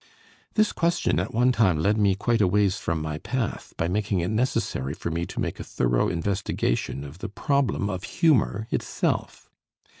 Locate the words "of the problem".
7.03-7.87